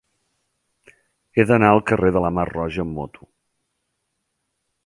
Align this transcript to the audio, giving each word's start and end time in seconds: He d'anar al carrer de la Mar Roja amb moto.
He 1.39 1.45
d'anar 1.51 1.69
al 1.75 1.83
carrer 1.91 2.11
de 2.17 2.25
la 2.25 2.33
Mar 2.39 2.49
Roja 2.53 2.87
amb 2.87 2.99
moto. 3.01 3.31